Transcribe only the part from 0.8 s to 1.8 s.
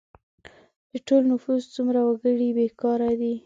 د ټول نفوس